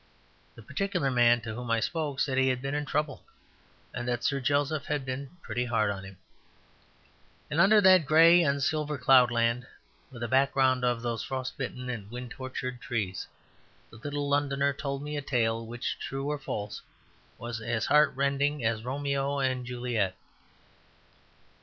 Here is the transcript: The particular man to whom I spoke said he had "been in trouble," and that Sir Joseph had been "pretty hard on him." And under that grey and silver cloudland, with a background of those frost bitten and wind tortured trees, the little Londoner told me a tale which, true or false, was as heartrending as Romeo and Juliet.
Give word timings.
The 0.55 0.63
particular 0.63 1.11
man 1.11 1.41
to 1.41 1.53
whom 1.53 1.69
I 1.69 1.79
spoke 1.79 2.19
said 2.19 2.35
he 2.35 2.47
had 2.47 2.59
"been 2.59 2.73
in 2.73 2.87
trouble," 2.87 3.23
and 3.93 4.07
that 4.07 4.23
Sir 4.23 4.39
Joseph 4.39 4.85
had 4.85 5.05
been 5.05 5.37
"pretty 5.43 5.65
hard 5.65 5.91
on 5.91 6.03
him." 6.03 6.17
And 7.51 7.61
under 7.61 7.79
that 7.81 8.07
grey 8.07 8.41
and 8.41 8.63
silver 8.63 8.97
cloudland, 8.97 9.67
with 10.09 10.23
a 10.23 10.27
background 10.27 10.83
of 10.83 11.03
those 11.03 11.21
frost 11.21 11.55
bitten 11.55 11.87
and 11.87 12.09
wind 12.09 12.31
tortured 12.31 12.81
trees, 12.81 13.27
the 13.91 13.97
little 13.97 14.27
Londoner 14.27 14.73
told 14.73 15.03
me 15.03 15.17
a 15.17 15.21
tale 15.21 15.67
which, 15.67 15.99
true 15.99 16.31
or 16.31 16.39
false, 16.39 16.81
was 17.37 17.61
as 17.61 17.85
heartrending 17.85 18.65
as 18.65 18.83
Romeo 18.83 19.37
and 19.37 19.67
Juliet. 19.67 20.15